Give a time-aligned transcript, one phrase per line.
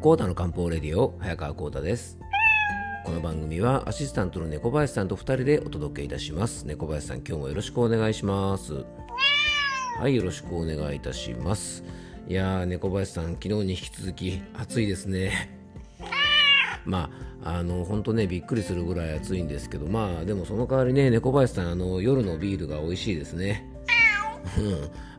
[0.00, 2.18] コータの漢方レディオ早川コータです。
[3.04, 6.66] この番組はアシスタントの猫林さんと2人でお届けいたします。
[6.66, 8.86] 猫林さん今日もよろしくお願いします。
[9.98, 11.84] はいよろしくお願いいたします。
[12.26, 15.50] いやー猫林さん昨日に引き続き暑いですね。
[16.86, 17.10] ま
[17.42, 23.68] あ、あの本当ねびっくりするぐらい暑いんですけどまあでもその代わりね猫林さんあの夜のビールが美味しいですね。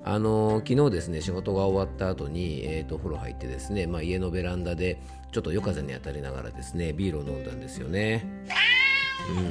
[0.04, 5.00] あの昨日ですね仕事が終わった後に、えーと、お風呂入ってですね、まあ、家のベランダで
[5.32, 8.26] ちょっと夜風に当たりながらですねビールを飲んだんですよね。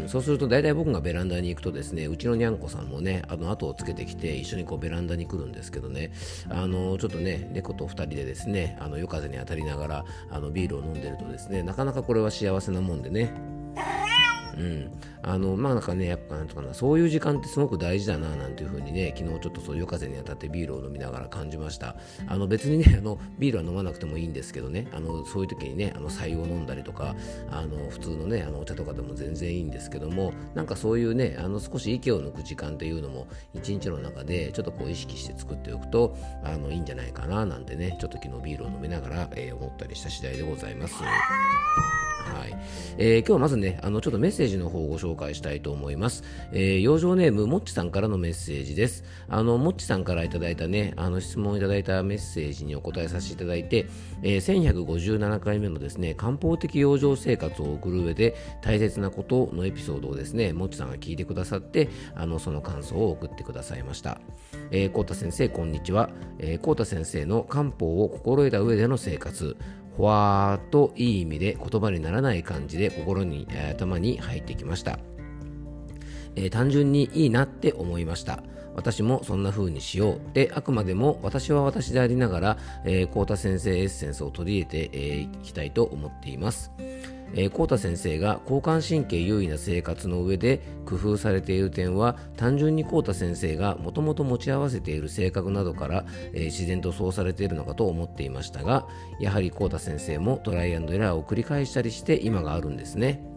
[0.03, 6.13] うん、そうすると大体僕がベランダに行くとですねうちのにゃんこさんもねあの後をつけてきて一緒にこうベランダに来るんですけどね
[6.49, 13.33] あのちょっとね猫と2人でですねあの夜風に当たりながらあのビールを飲んでるとですねなかなかこれは幸せなもんでね。
[14.59, 14.91] うん、
[15.23, 21.97] あのまあなんかねやっぱなんとかなそういう時間ってすごく大事だななんていう風にね昨日ちょっとそう夜風に当たってビールを飲みながら感じました。
[22.27, 24.87] あの別にね あのビールは飲まなくてもいいんですけどね。
[24.93, 27.15] あのそういう時にねあの白湯を飲んだりとか
[27.51, 40.95] あの普通のねあのお茶とかでも全然いいんですけどもなんかそういうねあの少し息を抜く時間っていうのも一日の中でちょっとこう意識して作っておくとあのいいんじゃないかななんてねちょっと昨日ビールを飲みながら、えー、思ったりした次第でございます。
[42.31, 42.57] はい。
[42.99, 49.05] えー、今日はまずねあのちょっとメッセージの方をご紹介紹介したいと思います、えー、養生ネームもっちさんからのメッセージです。
[49.29, 53.87] あのもっちさんからいただいたねあの質問いただいたメッセージにお答えさせていただいて、
[54.23, 64.21] えー、1157回目のですね漢方的養生生活を送る上で大切なことのエピソードをですねもっちさんが聞いてくださってあのその感想を送ってくださいました。
[64.71, 69.57] えー、コータ先生こんにちは、えー、コータ先生の漢方を心得た上での生活。
[70.01, 74.99] ほわーっといい意味で言葉にならない感じで心に、え、頭に入ってきました、
[76.37, 78.43] えー、単純にいいなって思いました。
[78.75, 86.71] 私もそんな風にしようであくまでも私は私でありながら、えー、田先生エッセンスを取り入れてい、えー、きたいと思っています。
[87.35, 98.87] えー、コータ先生が交感神経優位な生活の上で工夫されている点は単純にコータ先生がもともと持ち合わせている性格などから、えー、自然とそうされているのかと思っていましたが
[99.21, 103.31] やはりコータ先生もトライアンドエラーを繰り返したりして今があるんですね。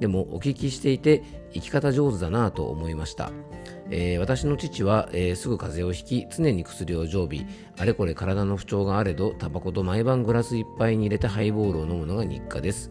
[0.00, 3.30] でもお聞きしていて生き方上手だなと思いました、
[3.90, 7.46] えー、私の父は、えー、すぐ風邪をひき常に薬を常備
[7.78, 12.90] あれこれ体の不調があれどタバコと毎晩グラスいっぱいに入れてハイボールを飲むのが日課です。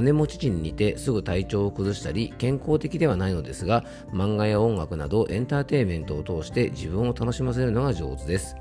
[0.00, 8.56] 姉も父に似てすぐ体調を崩したり健康的ではないのですが漫画や音楽などエンターテインメントを通して自分を楽しませるのが上手です。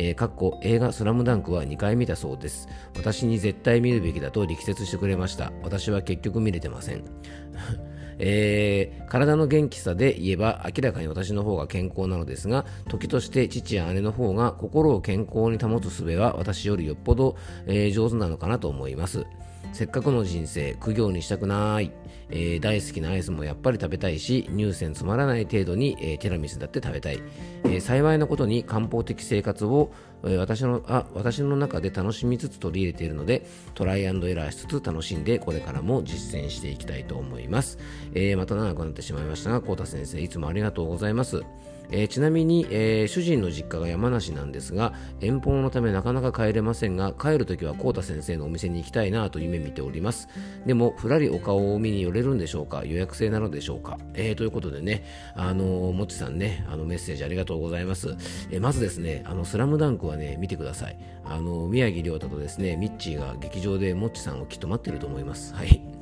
[0.00, 2.68] えー、かっこ映画スラムダンクは2回見たそうです。
[2.96, 5.52] 私に絶対見るべきだと力説してくれました。
[5.62, 7.02] 私は結局見れてません。
[8.20, 19.24] えー、体の元気さで言えば明らかに私の方が健康なのですが時として父や姉の方が心を健康に保つ術は私よりよっぽど、えー、上手なのかなと思います。
[19.72, 21.92] せっかくの人生苦行にしたくない、
[22.30, 27.22] えー、大好きなアイスもやっぱり食べたいし乳腺つまらない程度に、えー、ティラミスだって食べたい、
[27.64, 29.92] えー、幸いなことに漢方的生活を、
[30.24, 37.78] え私のあ私の中で楽しみつつ取り入れているのでトライアンドエラーしつつ楽しんでこれからも実践していきたいと思います、
[38.14, 41.44] えまた長くなってしまいましたがコータ先生いつもありがとうございます。
[41.90, 50.28] えー、ちなみに、えー、主人の実家が山梨なんですが遠方のためなかなか帰れませんが帰るときは浩太先生のお店に行きたいなと夢見ております。
[50.66, 52.84] でもふらりお顔を見に寄れるんでしょうか？
[52.84, 55.04] 予約制なのでしょうか、えー、ということでね
[55.34, 58.16] あのもちさんねあのメッセージありがとうございます、
[58.50, 60.98] えまずですねあのスラムダンクはね見てください。
[61.24, 65.54] あの宮城亮太とですねミッチーが劇場でもっちさんをきっと待ってると思います。
[65.54, 65.97] はい。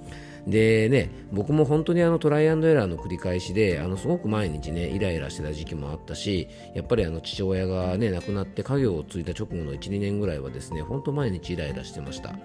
[0.47, 12.37] でね、僕も本当にあのトライアンドエラーの繰り返しで、あのすごく毎日ね、イライラしてた時期もあったし、やっぱりあの父親がね、亡くなって家業を継いだ直後の1、2年ぐらいはですね、本当毎日イライラしてました。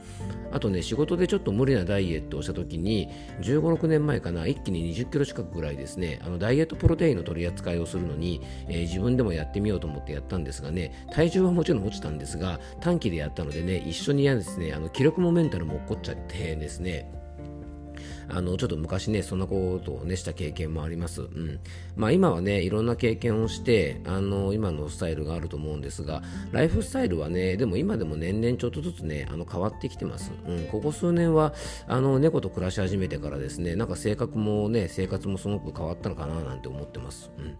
[0.52, 3.08] あとね、仕事でちょっと無理なダイエットをした時に、
[3.42, 17.21] 15、6年前かな、一気に20キロ近くぐらいですね、あのダイエットプロテインの取り扱いをするのに、えー、自分でもやってみようと思ってやったんですがね、体重はもちろん落ちたんですが、短期でやったのでね、一緒にやですね、あの気力もメンタルも落っこっちゃってですね、
[18.34, 21.60] あのちょっと昔ねそんなことをねした経験もあります、うん。
[21.96, 31.54] まあ、今はねいろんな経験をしてあの今のスタイルがあると思うんですがライフスタイルはねでも今でも年々ちょっとずつねあの変わってきてます、うん、ここ数年は
[31.88, 37.58] あの猫と暮らし始めてからですねなんか性格もね生活もすごく変わったのかななんて思ってます、うん。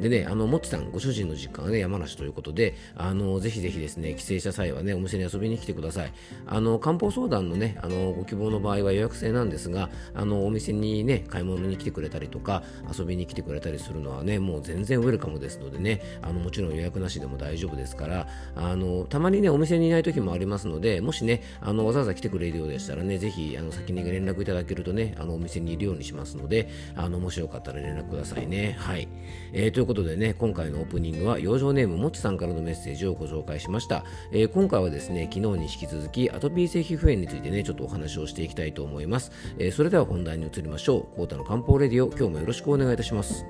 [0.00, 6.12] でね、あの、もっちさん、ご主人の実家がね、山梨ということで、あの、ぜひぜひですね、帰省した際はね、お店に遊びに来てください。
[6.46, 12.62] あの、漢方相談のね、あの、ご希望の場合は予約制なんですが、あの、お店にね、買い物に来てくれたりとか、
[12.96, 18.26] 遊びに来てくれたりするのはね、もう全然ウェルカムですのでね、あの、もちろん予約なしでも大丈夫ですから、
[18.56, 28.76] あの、たまにね、お店にいない時もありますので、もしね、あの、わざわざ来てくれるようでしたらね、ぜひ、あの、先に連絡いただけるとね、あの、お店にいるようにしますので、あの、もしよかったら連絡くださいね。
[28.78, 29.08] はい。
[29.52, 34.04] えー、いうことでね、今回のオープニングは、養生ネームもちさんからのメッセージをご紹介しました。
[34.32, 39.30] えー、今回はですね、昨日に引き続き、アトピー性皮膚炎についてね、ちょっとお話をしていきたいと思います。
[39.58, 41.16] えー、それでは本題に移りましょう。
[41.16, 43.44] コータの漢方レディオ、今日もよろしくお願いいたします。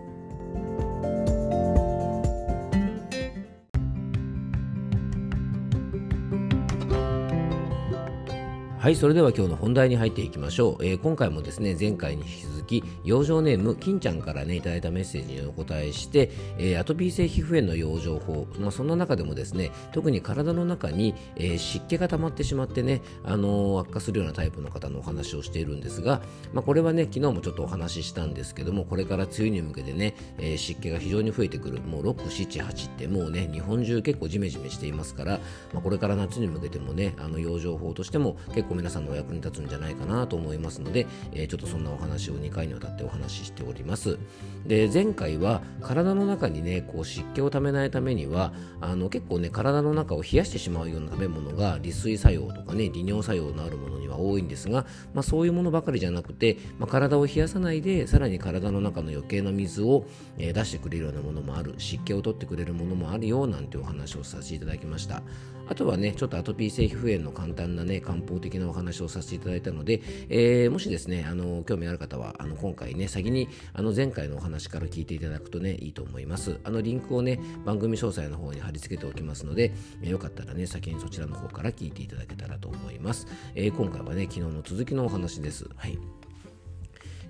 [8.84, 10.84] はい、それでは今日の本題に入っていきましょう。
[10.84, 26.20] えー、今回もですね、前回に引き続き、養生ネーム、金ちゃんからね、いただいたメッセージにお答えして、えー、アトピー性皮膚炎の養生法、まあ、そんな中でもですね、特に体の中に、えー、湿気が溜まってしまってね、あの悪化するようなタイプの方のお話をしているんですが、
[26.52, 35.40] まあ、これはね、昨日もちょっとお話ししたんですけども、これから梅雨に向けてね、え湿気が非常に増えてくる、もう6、7、8ってもうね、日本中結構ジメジメしていますから、
[35.72, 44.19] まあ、これから夏に向けてもね、あの養生法としても結構皆さんのお役に立つんじゃないかなと思いますので、えー、ちょっとそんなお話を2回にわたってお話ししております。
[44.67, 60.06] で前回は体の中にねこう湿気をためないためにはあの結構ね体の中を冷やしてしまうような食べ物が利水作用とかね利尿作用のあるものには多いんですが、まあ、そういうものばかりじゃなくて、まあ、体を冷やさないでさらに体の中の余計な水を、
[60.38, 65.23] えー、出してくれるようなものもある湿気を取ってくれるものもあるよなんてお話をさせていただきました。
[65.69, 76.58] あとはねちょっとアトピー性皮膚炎の簡単なね漢方的なお話をさせていただいたので、えー、もしですねあの興味ある方はあの今回ね先にあの前回のお話から聞いていただくとねいいと思います。
[76.64, 79.72] あのリンクをね番組詳細の方に貼り付けておきますので、
[80.02, 85.69] えー、よかったらね先にそちらの方から聞いていただけたらと思います、えー、今回はね昨日の続きのお話です。
[85.76, 86.24] はい。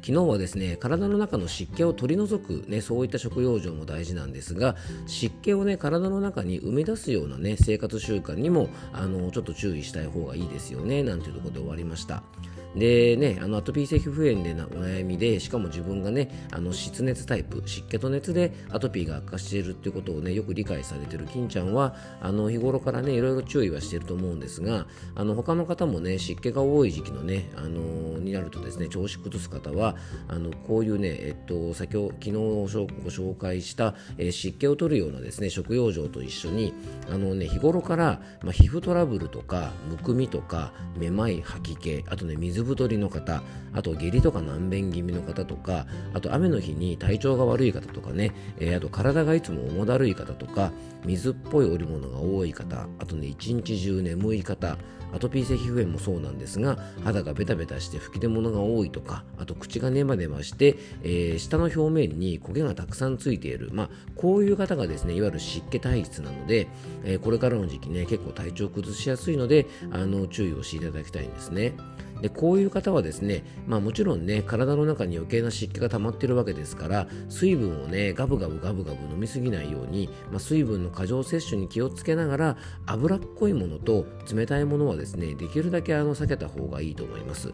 [0.04, 12.22] 昨日はですね体の中の湿気を取り除く、ね、そういった食用場も大事なんですが湿気をね体の中に生み出すようなね生活習慣にもあのちょっと注意したい方がいいですよねなんていうところで終わりました。
[12.75, 29.97] でね、あのアトピー性皮膚炎でなお悩みで、しかも自分がね、あの湿熱タイプ、湿気と熱でアトピーが悪化しているっていうことをね、よく理解されてる金ちゃんは、あの日頃からね、いろいろ注意はしていると思うんですが、あの他の方もね、湿気が多い時期のね、あのになるとですね、調子崩す方は、
[30.29, 36.75] あのこういうね、えっと、先ほど、昨日ご紹介した、えー、湿気を取るようなですね、食用状と一緒に、
[37.09, 50.72] あのね、日頃から、まあ、皮膚トラブルとか、むくみとか、めまい、吐き気、あとね、水太りの方あと下痢とか難便気味の方とかあと雨の日に体調が悪い方とかね、えー、あと体がいつも重だるい方とか
[51.05, 54.76] 水っぽい織物が多い方あとね一日中眠い方
[55.14, 66.66] アトピー性皮膚炎もそうなんですが肌がベタベタして吹き出物が多いとかあと口がネバネバして、えー、下の表面に焦げがたくさんついている、まあ、こういう方がですねいわゆる湿気体質なので、
[67.05, 71.75] えー、これからの時期ね結構体調崩しやすいのであの注意をしていただきたいんですね。
[72.25, 82.56] でこういう方はですね、まあ、もちろんね体の中に余計な湿気が溜まっているわけですから水分をねガブガブガブガブ飲みすぎないように、まあ、水分の過剰摂取に気をつけながら
[82.87, 87.53] 脂っこいものと冷たいものはですねできるだけあの避けた方がいいと思います。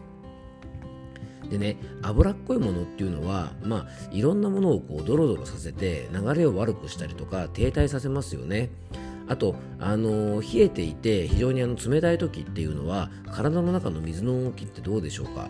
[1.49, 8.69] でね脂っこいものっていうのはまあいろんなものをこうドロドロさせて流れを悪くしたりとか停滞させますよね。
[9.31, 15.47] あと、あの冷えていて非常にあの冷たい時っていうのは体の中の水の動きってどうでしょうか？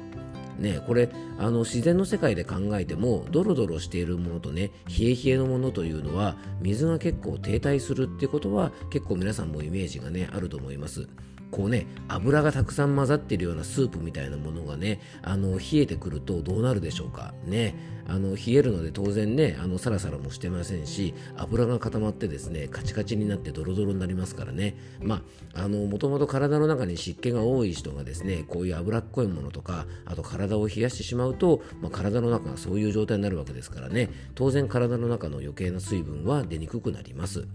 [0.59, 1.09] ね、これ
[1.41, 11.07] あの自然の世界で考えてもドロドロしているものとね冷え冷えのものというのは水が結構停滞するってことは結構皆さんもイメージがねあると思います。
[11.49, 17.33] こうね油がたくさん混ざっているようなスープみたいなものがねあの冷えてくるとどうなるでしょうか。
[17.45, 17.75] ね。
[18.07, 24.75] あの冷えるので当然ねあのサラサラもしてませんし油が固まってですねカチカチになってドロドロになりますからね。
[25.01, 25.21] ま
[25.53, 37.47] あのもともと体の中に湿気が多い人がですねこういう脂っこいものとかあと体を冷やしてしまうと、まあ、体の中がそういう状態になるわけですからね当然体の中の余計な水分は出にくくなります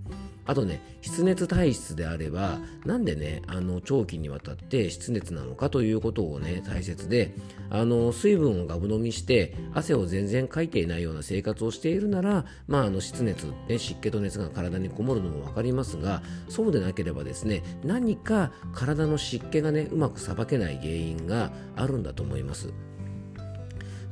[0.46, 7.34] あとね湿熱体質であればなんでねあの長期にわたって湿熱なのかということをね大切で
[7.68, 22.72] あの水分をガブ飲みして汗を全然かいていないような生活をしているなら、まあ、あの湿熱、ね、湿気と熱が体にこもるのも分かりますがそうでなければですね何か体の湿気がねうまくさばけない原因があるんだと思います。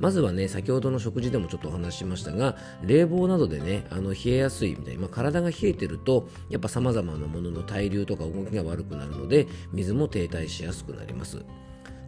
[0.01, 11.45] まずはね先ほどの食事でもちょっとお話ししましたが冷房などでねあの冷えやすいみたいな、まあ、体が冷えてるとやっぱ様々なものの対流とか動きが悪くなるので水も停滞しやすくなります。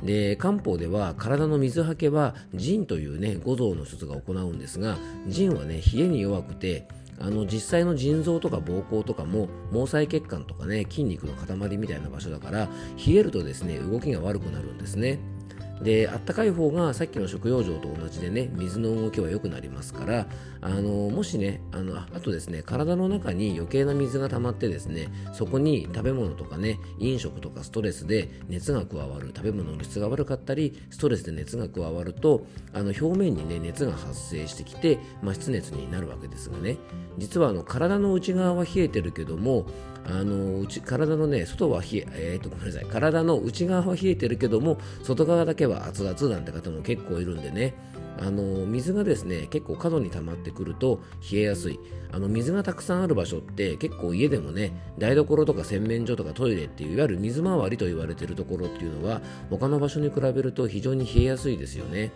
[0.03, 6.87] で漢方では体の水はけは腎というね五臓の一つが行うんですが腎はね冷えに弱くて
[7.19, 12.69] あの実際の腎臓とか膀胱とかも毛細血管とかね筋肉の塊みたいな場所だから
[13.07, 15.19] 冷えるとですね動きが悪くなるんですね。
[15.83, 20.27] であったかい方がさっきの食用状と同じでね水の動きは良くなりますから
[20.61, 36.77] あのもしねあのあとですね体の中に余計な水が溜まってですねそこに食べ物とかね飲食とかストレスで熱が加わる食べ物の質が悪かったりストレスで熱が加わるとあの表面にね熱が発生してきて、まあ、湿熱になるわけですがね。
[37.19, 39.67] 実はあの体の内側は冷えてるけども
[40.09, 42.85] あの内体のね外は冷ええー、とごめんなさい。
[42.87, 47.75] 体の内側は冷えてるけども外側だけは熱々なんて方も結構いるんでね。
[48.19, 51.79] あの水がですね結構角に溜まってくると冷えやすい。
[52.13, 59.21] あの水がたくさんある場所って結構家でもね台所とか洗面所とかトイレっていういわゆる水回りと言われてるところっていうのは
[59.51, 62.11] 他の場所に比べると非常に冷えやすいですよね。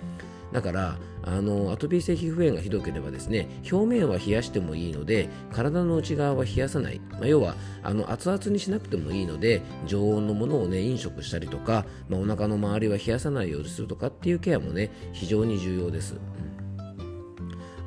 [0.52, 16.16] だからあのアトピー性皮膚炎がひどければですね表面は冷やしてもいいので体の内側は冷やさない、まあ、要はあの熱々にしなくてもいいので常温のものをね飲食したりとか、まあ、お腹の周りは冷やさないようにするとかっていうケアもね非常に重要です、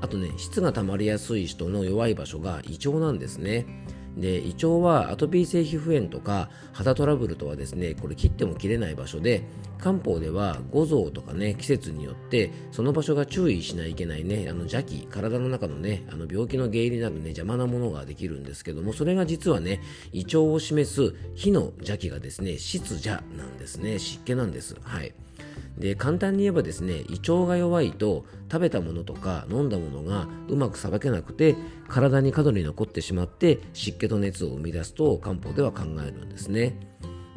[0.01, 3.65] あとね質が溜まりやすい人の弱い場所が胃腸なんですね。
[4.17, 9.43] で胃腸はアトピー性皮膚炎とか肌トラブルとはですねこれ切っても切れない場所で
[9.79, 24.75] 漢方では五臓とかね季節によってその場所が注意しないといけないねあの邪気体の中のねあの病気の原因になるね邪魔なものができるんですけどもそれが実はね胃腸を示す火の邪気がですね湿邪なんですね湿気なんです。
[24.81, 25.13] はい。
[25.77, 31.55] で簡単に言えばですね胃腸が弱いと食べたものとか飲んだものがうまくさばけなくて
[31.87, 36.77] 体に過度に残ってしまって湿気と熱を生み出すと漢方では考えるんですね。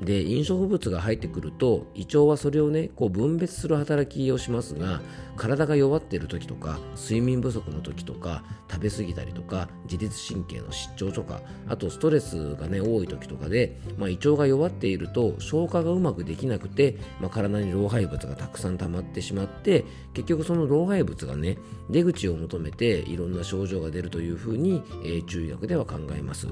[0.00, 5.00] で飲食物が入ってくると胃腸はそれをねこう分別する働きをしますが
[5.36, 26.48] 体が弱っている時とか睡眠不足の時とか食べ過ぎたりとか自律神経の失調とかあとストレスがね多い時とかで、まあ、胃腸が弱っていると消化がうまくできなくて、まあ、体に老廃物がたくさん溜まってしまって結局その老廃物がね出口を求めていろんな症状が出るというふうに、えー、中医学では考えます。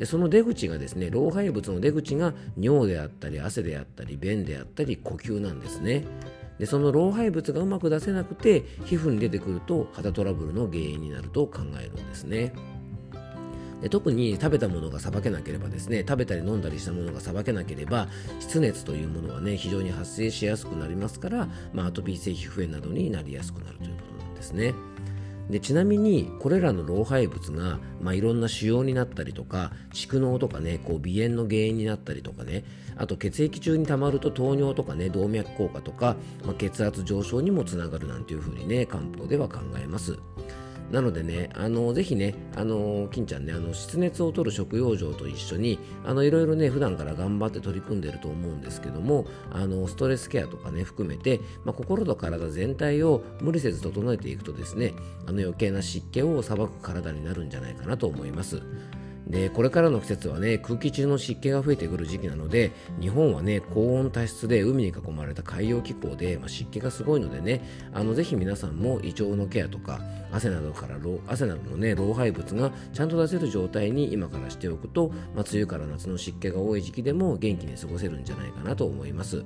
[0.00, 6.06] でその出口がですね老廃物の出口が尿であったり汗であったり便であったり呼吸なんですね
[6.58, 12.54] でその老廃物がうまく出せなくて皮膚に出てくると肌トラブルの原因になると考えるんですね
[13.82, 24.72] で特に食べたものがさばけなければですね食べたり飲んだりしたものがさばけなければ湿熱というものはね非常に発生しやすくなりますから、まあ、アトピー性皮膚炎などになりやすくなるということなんですね。
[25.50, 32.64] でちなみにこれらの老廃物が、まあ、いろんな腫瘍になったりとか蓄膿とかねこう鼻炎の原因になったりとかね
[32.96, 40.18] あと血液中に溜まると糖尿とかね動脈硬化とか、まあ、血圧上昇にもつながるなんていうふうにね漢方では考えます。
[40.90, 54.94] なのでね、あのぜひね、あの金ちゃんね、あの湿熱を取る食用場と一緒に、あのいろいろね、普段から頑張って取り組んでると思うんですけども、あのストレスケアとかね、含めて、まあ、心と体全体を無理せず整えていくとですね、
[55.26, 58.60] あの余計な湿気をさばく体になるんじゃないかなと思います。
[59.30, 70.00] でこれからの季節はね空気中の湿気が増えてくる時期なので日本はね高温多湿で海に囲まれた海洋気候で、まあ、湿気がすごいのでねあのぜひ皆さんも胃腸のケアとか
[70.32, 79.44] 汗などから汗などのね老廃物がちゃんと出せる状態に今からしておくと、まあ、梅雨から夏の湿気が多い時期でも元気に過ごせるんじゃないかなと思います。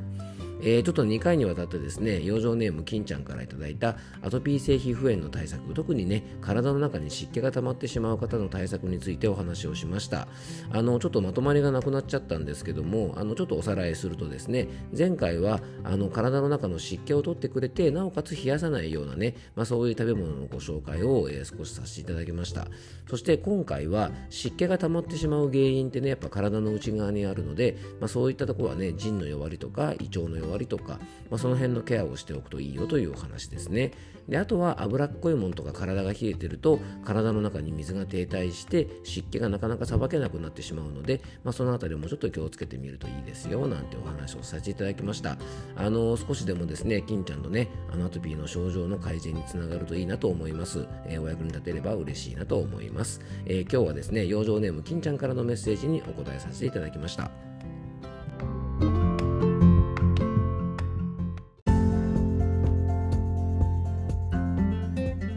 [0.67, 10.27] えー、ちょっと2回にわたってですね、養生ネーム金ちゃんからいただいたアトピー性皮膚炎の対策、特にね、体の中に湿気が溜まってしまう方の対策についてお話をしました。
[10.71, 22.69] あの、ちょっとまとまりがなくなっちゃったんですけども、あの、ちょっとおさらいするとですね、前回は、あの、体の中の湿気を取ってくれて、なおかつ冷やさないようなね、まあ、そういう食べ物のご紹介を、えー、少しさせていただきました。
[23.11, 30.99] そして今回は湿気が溜まってしまう原因ってね、やっぱ体の内側にあるので、まあ、そういったところはね、腎の弱りとか胃腸の弱りとか、
[31.31, 33.93] まあ、その辺のケアをしておくといいよというお話ですね。
[34.29, 45.37] であとは脂っこいものとか体が冷えてると体の中に水が停滞して湿気がなかなかさばけなくなってしまうので、まあ、その辺りもちょっと気をつけてみるといいですよなんてお話をさせていただきました。
[45.77, 57.54] あの少しでもですね金ちゃんのねアナトピーの症状の改善につながるといいなと思います、えー、お役に立てれば嬉しいなと思います、えー、今日はですね養生ネーム金ちゃんからのメッセージにお答えさせていただきました。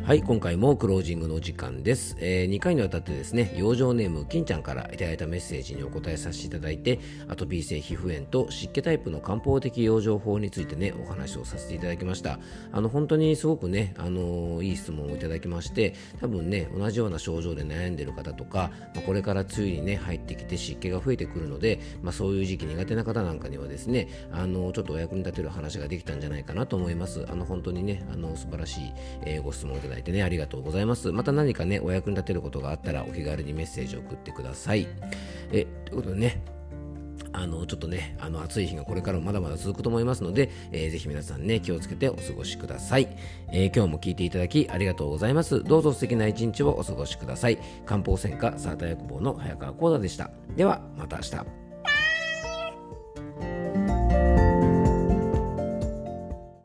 [0.08, 12.40] はい今回もクロージングの時間です、えー、2回にわたってですね養生ネーム金ちゃんからいただいたメッセージにお答えさせていただいてアトピー性皮膚炎と湿気タイプの漢方的養生法についてねお話をさせていただきました。
[12.72, 27.26] あの本当にすごくねあのいい質問をいただきまして多分ね同じような症状で悩んでる方とか、まあ、これから梅雨にね入ってきて湿気が増えてくるので、まあ、そういう時期苦手な方なんかにはですねあのちょっとお役に立てる話ができたんじゃないかなと思います。
[27.30, 28.94] あの本当にねあの素晴らしい、
[29.26, 31.12] え、ご質問をいただいてねありがとうございます。
[31.12, 34.88] また何かねお役に立てることがあったらお気軽にメッセージを送ってください。
[35.52, 36.42] えということでね
[37.34, 43.08] あのちょっとねあの暑い日がこれからもまだまだ続くと思いますので、えー、ぜひ皆さんね気をつけてお過ごしください、
[43.52, 45.64] えー、今日も聞いていただきありがとうございます。
[45.64, 47.60] どうぞ素敵な一日をお過ごしください。
[47.86, 50.32] 漢方専科サーター薬房の早川幸太でした。
[50.56, 51.67] ではまた明日。